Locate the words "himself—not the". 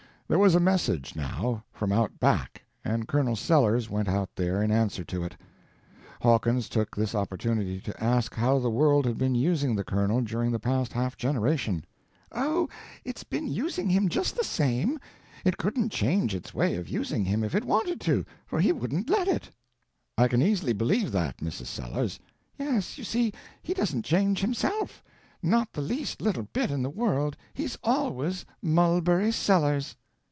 24.39-25.81